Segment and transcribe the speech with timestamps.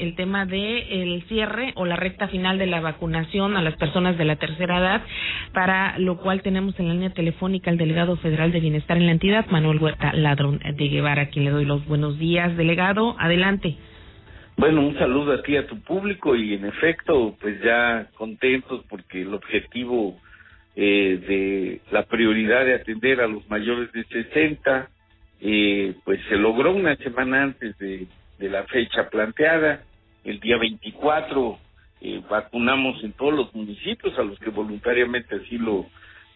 [0.00, 4.16] el tema de el cierre o la recta final de la vacunación a las personas
[4.18, 5.02] de la tercera edad,
[5.52, 9.12] para lo cual tenemos en la línea telefónica al delegado federal de bienestar en la
[9.12, 12.56] entidad, Manuel Huerta Ladrón de Guevara, quien le doy los buenos días.
[12.56, 13.76] Delegado, adelante.
[14.56, 19.22] Bueno, un saludo a ti, a tu público y en efecto, pues ya contentos porque
[19.22, 20.18] el objetivo
[20.76, 24.90] eh, de la prioridad de atender a los mayores de 60,
[25.40, 28.06] eh, pues se logró una semana antes de,
[28.38, 29.82] de la fecha planteada.
[30.24, 31.58] El día 24
[32.02, 35.86] eh, vacunamos en todos los municipios a los que voluntariamente así lo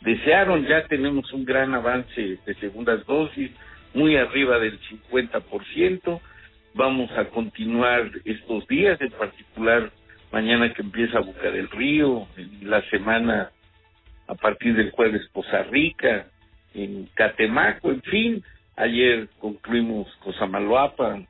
[0.01, 0.67] desearon.
[0.67, 3.51] Ya tenemos un gran avance de segundas dosis,
[3.95, 6.21] muy arriba del 50%.
[6.75, 9.93] Vamos a continuar estos días, en particular
[10.33, 13.53] mañana que empieza a buscar el Río, en la semana
[14.27, 16.27] a partir del jueves Poza Rica,
[16.75, 18.45] en Catemaco, en fin.
[18.77, 21.21] Ayer concluimos Cosamaloapa,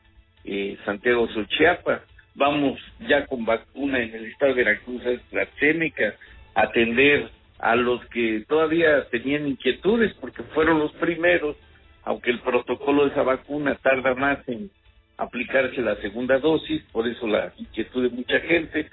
[0.44, 2.02] eh, Santiago Sochiapa.
[2.34, 6.14] Vamos ya con vacuna en el estado de Veracruz, AstraZeneca,
[6.54, 11.56] a atender a los que todavía tenían inquietudes porque fueron los primeros,
[12.02, 14.70] aunque el protocolo de esa vacuna tarda más en
[15.16, 18.88] aplicarse la segunda dosis, por eso la inquietud de mucha gente.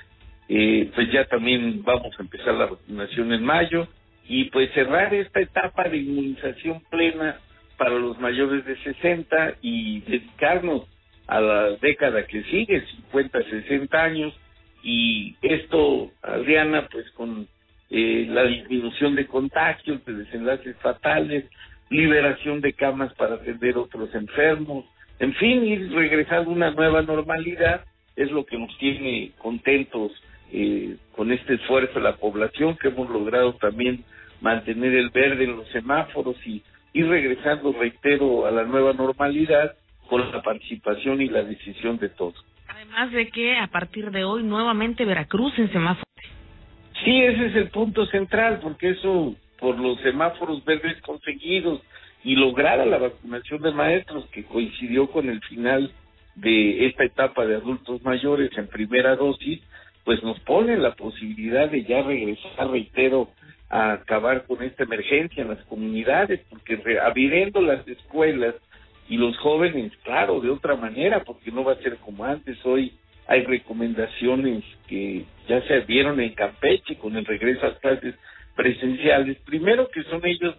[0.48, 3.88] Eh, pues ya también vamos a empezar la vacunación en mayo
[4.28, 7.40] y pues cerrar esta etapa de inmunización plena
[7.78, 10.91] para los mayores de 60 y dedicarnos
[11.32, 14.34] a la década que sigue, 50, 60 años,
[14.84, 17.48] y esto, Adriana, pues con
[17.90, 21.46] eh, la disminución de contagios, de desenlaces fatales,
[21.90, 24.84] liberación de camas para atender otros enfermos,
[25.20, 27.86] en fin, ir regresando a una nueva normalidad
[28.18, 30.12] es lo que nos tiene contentos
[30.52, 34.04] eh, con este esfuerzo de la población que hemos logrado también
[34.42, 39.76] mantener el verde en los semáforos y ir regresando, reitero, a la nueva normalidad
[40.12, 42.36] con la participación y la decisión de todos.
[42.68, 46.04] Además de que a partir de hoy nuevamente Veracruz en semáforos.
[47.06, 51.82] Sí, ese es el punto central, porque eso por los semáforos verdes conseguidos
[52.26, 55.90] y lograda la vacunación de maestros que coincidió con el final
[56.36, 59.62] de esta etapa de adultos mayores en primera dosis,
[60.04, 63.30] pues nos pone la posibilidad de ya regresar, reitero,
[63.70, 68.56] a acabar con esta emergencia en las comunidades, porque abriendo las escuelas
[69.12, 72.58] y los jóvenes, claro, de otra manera, porque no va a ser como antes.
[72.66, 72.94] Hoy
[73.28, 78.16] hay recomendaciones que ya se vieron en Campeche con el regreso a clases
[78.56, 79.38] presenciales.
[79.46, 80.56] Primero que son ellos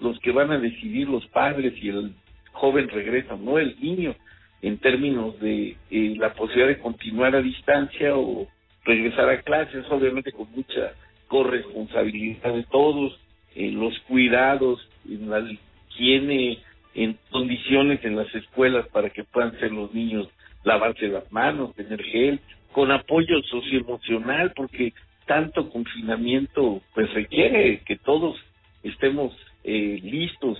[0.00, 2.12] los que van a decidir los padres si el
[2.52, 4.14] joven regresa no el niño
[4.62, 8.46] en términos de eh, la posibilidad de continuar a distancia o
[8.84, 10.92] regresar a clases, obviamente con mucha
[11.26, 13.18] corresponsabilidad de todos,
[13.56, 14.78] en los cuidados,
[15.08, 16.60] en la higiene,
[16.96, 20.28] en condiciones en las escuelas para que puedan ser los niños
[20.64, 22.40] lavarse las manos, tener gel,
[22.72, 24.92] con apoyo socioemocional, porque
[25.26, 28.36] tanto confinamiento pues requiere que todos
[28.82, 30.58] estemos eh, listos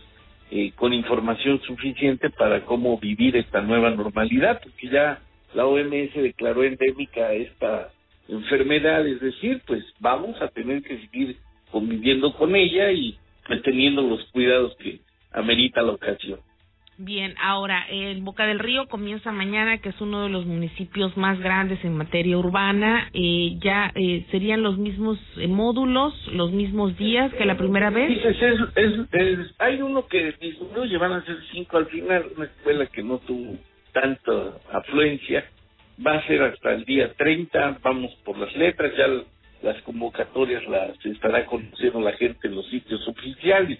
[0.51, 5.21] eh, con información suficiente para cómo vivir esta nueva normalidad, porque ya
[5.55, 7.91] la OMS declaró endémica esta
[8.29, 11.37] enfermedad, es decir, pues vamos a tener que seguir
[11.71, 13.17] conviviendo con ella y
[13.65, 15.01] teniendo los cuidados que
[15.37, 16.41] amerita la ocasión.
[16.99, 21.39] Bien, ahora, el Boca del Río comienza mañana, que es uno de los municipios más
[21.39, 23.11] grandes en materia urbana.
[23.13, 28.11] Eh, ¿Ya eh, serían los mismos eh, módulos, los mismos días que la primera vez?
[28.25, 33.19] es, hay uno que disminuye, van a ser cinco al final, una escuela que no
[33.19, 33.59] tuvo
[33.93, 35.45] tanta afluencia
[36.05, 39.07] va a ser hasta el día 30, vamos por las letras, ya
[39.63, 43.79] las convocatorias las estará conociendo la gente en los sitios oficiales.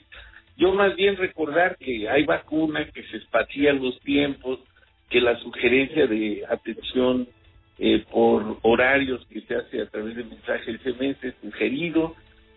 [0.57, 4.61] Yo más bien recordar que hay vacuna, que se espacían los tiempos,
[5.11, 7.29] que la sugerencia de atención
[7.79, 12.15] eh, por horarios que se hace a través de mensajes SMS sugerido,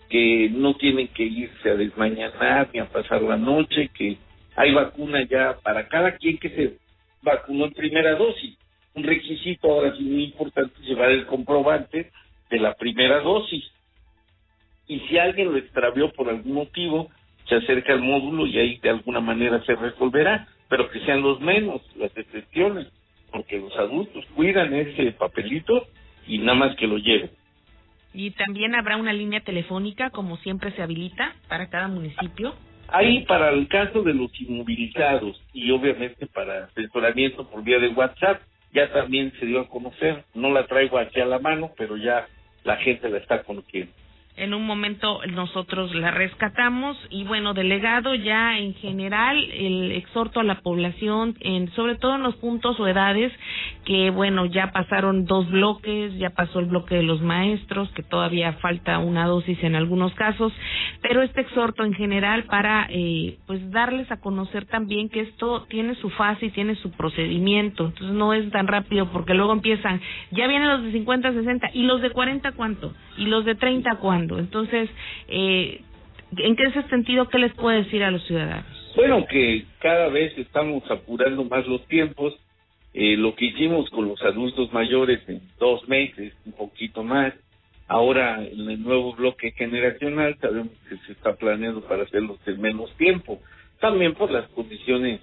[0.09, 4.17] que no tienen que irse a desmañanar ni a pasar la noche, que
[4.55, 6.77] hay vacuna ya para cada quien que se
[7.21, 8.57] vacunó en primera dosis
[8.99, 12.11] un requisito ahora sí muy importante llevar el comprobante
[12.49, 13.63] de la primera dosis.
[14.87, 17.09] Y si alguien lo extravió por algún motivo,
[17.47, 21.39] se acerca al módulo y ahí de alguna manera se resolverá, pero que sean los
[21.39, 22.87] menos las excepciones,
[23.31, 25.87] porque los adultos cuidan ese papelito
[26.27, 27.31] y nada más que lo lleven.
[28.13, 32.55] ¿Y también habrá una línea telefónica, como siempre se habilita, para cada municipio?
[32.87, 38.41] Ahí para el caso de los inmovilizados y obviamente para asesoramiento por vía de WhatsApp,
[38.73, 42.27] ya también se dio a conocer, no la traigo aquí a la mano, pero ya
[42.63, 43.91] la gente la está conociendo.
[44.39, 50.43] En un momento nosotros la rescatamos y bueno, delegado ya en general el exhorto a
[50.43, 53.31] la población, en, sobre todo en los puntos o edades
[53.89, 58.53] que bueno, ya pasaron dos bloques, ya pasó el bloque de los maestros, que todavía
[58.61, 60.53] falta una dosis en algunos casos,
[61.01, 65.95] pero este exhorto en general para eh, pues darles a conocer también que esto tiene
[65.95, 69.99] su fase y tiene su procedimiento, entonces no es tan rápido porque luego empiezan,
[70.29, 73.95] ya vienen los de 50, 60 y los de 40 cuánto y los de 30
[73.95, 74.87] cuándo, entonces
[75.29, 75.81] eh,
[76.37, 78.67] ¿en qué ese sentido qué les puede decir a los ciudadanos?
[78.95, 82.35] Bueno, que cada vez estamos apurando más los tiempos
[82.93, 87.33] eh, lo que hicimos con los adultos mayores en dos meses, un poquito más,
[87.87, 92.91] ahora en el nuevo bloque generacional sabemos que se está planeando para hacerlo en menos
[92.97, 93.41] tiempo,
[93.79, 95.21] también por las condiciones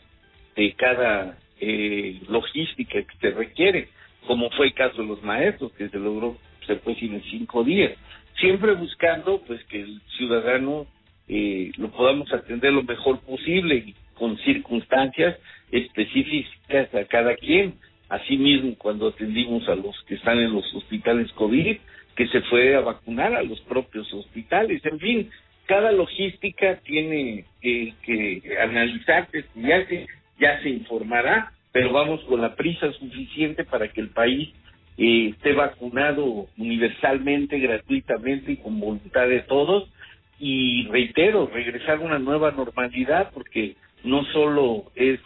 [0.55, 3.89] de cada eh, logística que se requiere,
[4.27, 6.37] como fue el caso de los maestros, que se logró,
[6.67, 7.93] se decir, en cinco días,
[8.41, 10.87] siempre buscando pues que el ciudadano
[11.29, 15.39] eh, lo podamos atender lo mejor posible y con circunstancias
[15.71, 17.75] específicas a cada quien.
[18.09, 21.77] Asimismo, cuando atendimos a los que están en los hospitales COVID,
[22.17, 24.85] que se fue a vacunar a los propios hospitales.
[24.85, 25.31] En fin,
[25.67, 30.07] cada logística tiene que, que analizarse, estudiarse,
[30.39, 34.51] ya se informará, pero vamos con la prisa suficiente para que el país
[34.97, 39.91] eh, esté vacunado universalmente, gratuitamente y con voluntad de todos.
[40.39, 45.21] Y reitero, regresar a una nueva normalidad, porque no solo es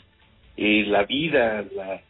[0.57, 2.01] eh, la vida, la,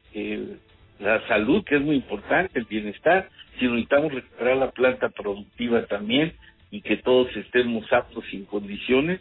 [0.99, 3.29] la salud, que es muy importante, el bienestar,
[3.59, 6.33] sino necesitamos recuperar la planta productiva también
[6.71, 9.21] y que todos estemos aptos y en condiciones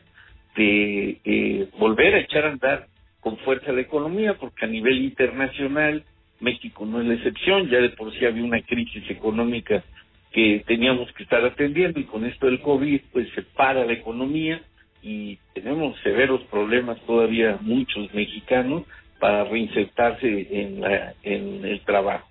[0.55, 2.87] de eh, volver a echar a andar
[3.19, 6.03] con fuerza la economía, porque a nivel internacional
[6.39, 9.83] México no es la excepción, ya de por sí había una crisis económica
[10.31, 14.61] que teníamos que estar atendiendo y con esto del COVID pues se para la economía
[15.01, 18.83] y tenemos severos problemas todavía muchos mexicanos
[19.19, 22.27] para reinsertarse en, la, en el trabajo.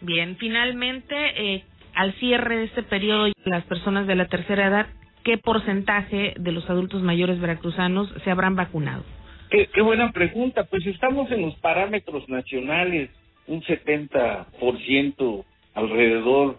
[0.00, 1.64] Bien, finalmente, eh,
[1.94, 4.86] al cierre de este periodo, las personas de la tercera edad,
[5.24, 9.04] ¿qué porcentaje de los adultos mayores veracruzanos se habrán vacunado?
[9.50, 10.64] Qué, qué buena pregunta.
[10.64, 13.10] Pues estamos en los parámetros nacionales,
[13.46, 15.44] un 70%
[15.74, 16.58] alrededor,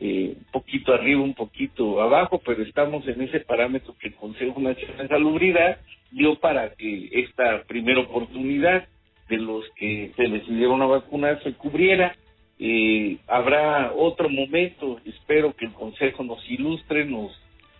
[0.00, 4.58] eh, un poquito arriba, un poquito abajo, pero estamos en ese parámetro que el Consejo
[4.58, 5.78] Nacional de Salubridad
[6.10, 8.88] dio para que esta primera oportunidad
[9.28, 12.16] de los que se decidieron a vacunar se cubriera.
[12.58, 17.30] Eh, habrá otro momento, espero que el Consejo nos ilustre, nos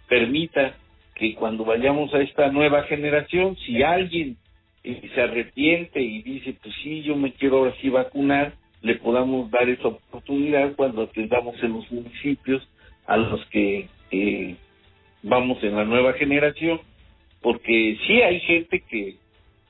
[0.06, 0.76] permita
[1.14, 4.36] que cuando vayamos a esta nueva generación, si alguien
[4.84, 9.68] eh, se arrepiente y dice, pues sí, yo me quiero ahora vacunar, le podamos dar
[9.68, 12.66] esa oportunidad cuando atendamos en los municipios
[13.06, 13.88] a los que
[15.22, 16.80] vamos en la nueva generación,
[17.42, 19.16] porque sí hay gente que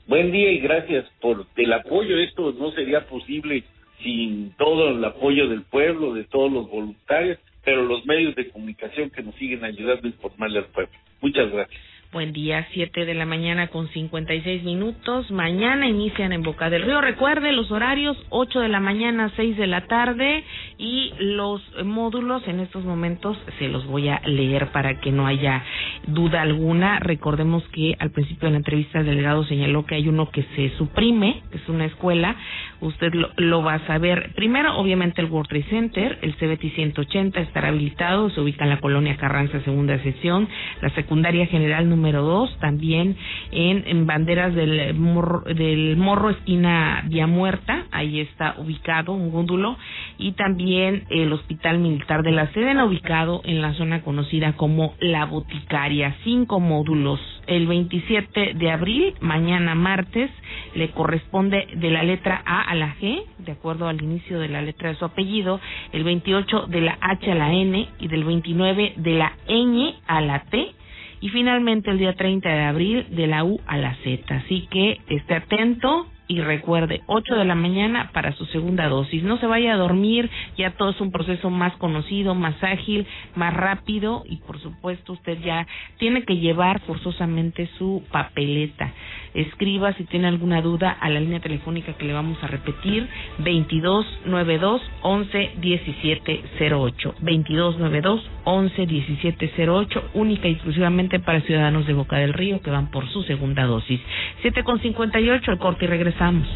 [0.06, 2.18] Buen día y gracias por el apoyo.
[2.18, 3.64] Esto no sería posible
[4.02, 9.10] sin todo el apoyo del pueblo, de todos los voluntarios, pero los medios de comunicación
[9.10, 10.92] que nos siguen ayudando a informarle al pueblo.
[11.20, 11.80] Muchas gracias.
[12.14, 15.32] Buen día, siete de la mañana con cincuenta y seis minutos.
[15.32, 17.00] Mañana inician en Boca del Río.
[17.00, 20.44] Recuerde los horarios, ocho de la mañana, seis de la tarde.
[20.78, 25.64] Y los módulos en estos momentos se los voy a leer para que no haya
[26.06, 27.00] duda alguna.
[27.00, 30.70] Recordemos que al principio de la entrevista el delegado señaló que hay uno que se
[30.78, 32.36] suprime, que es una escuela.
[32.84, 34.32] Usted lo, lo va a saber.
[34.34, 38.30] Primero, obviamente, el World Trade Center, el CBT 180 estará habilitado.
[38.30, 40.48] Se ubica en la colonia Carranza, segunda sesión.
[40.80, 43.16] La secundaria general número número 2, también
[43.50, 49.78] en, en banderas del morro, del morro esquina Vía Muerta, ahí está ubicado un góndulo,
[50.18, 55.26] y también el Hospital Militar de la Sedena, ubicado en la zona conocida como La
[55.26, 56.16] Boticaria.
[56.24, 57.20] Cinco módulos.
[57.46, 60.30] El 27 de abril, mañana martes,
[60.74, 64.62] le corresponde de la letra A a la G, de acuerdo al inicio de la
[64.62, 65.60] letra de su apellido,
[65.92, 70.20] el 28 de la H a la N y del 29 de la Ñ a
[70.20, 70.72] la T
[71.20, 74.34] y finalmente el día 30 de abril de la U a la Z.
[74.34, 79.22] Así que esté atento y recuerde, 8 de la mañana para su segunda dosis.
[79.22, 83.54] No se vaya a dormir, ya todo es un proceso más conocido, más ágil, más
[83.54, 85.66] rápido y por supuesto usted ya
[85.98, 88.92] tiene que llevar forzosamente su papeleta.
[89.34, 94.82] Escriba si tiene alguna duda a la línea telefónica que le vamos a repetir, 2292
[95.02, 97.14] 11 1708.
[97.20, 103.08] 2292 11 1708, única y exclusivamente para ciudadanos de Boca del Río que van por
[103.08, 104.00] su segunda dosis.
[104.42, 106.46] 7 con 58, el corte y regresamos.